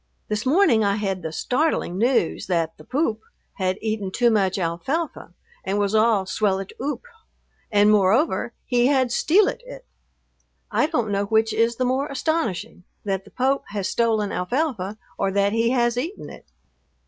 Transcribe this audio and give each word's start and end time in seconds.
This 0.29 0.47
morning 0.47 0.83
I 0.83 0.95
had 0.95 1.21
the 1.21 1.31
startling 1.31 1.99
news 1.99 2.47
that 2.47 2.75
the 2.77 2.83
"Poop" 2.83 3.21
had 3.57 3.77
eaten 3.81 4.09
too 4.09 4.31
much 4.31 4.57
alfalfa 4.57 5.35
and 5.63 5.77
was 5.77 5.93
all 5.93 6.25
"swellit 6.25 6.71
oop," 6.81 7.03
and, 7.71 7.91
moreover, 7.91 8.51
he 8.65 8.87
had 8.87 9.09
"stealit 9.11 9.61
it." 9.63 9.85
I 10.71 10.87
don't 10.87 11.11
know 11.11 11.25
which 11.25 11.53
is 11.53 11.75
the 11.75 11.85
more 11.85 12.07
astonishing, 12.07 12.83
that 13.05 13.25
the 13.25 13.29
Pope 13.29 13.65
has 13.67 13.87
stolen 13.87 14.31
alfalfa, 14.31 14.97
or 15.19 15.29
that 15.33 15.53
he 15.53 15.69
has 15.69 15.95
eaten 15.95 16.31
it. 16.31 16.47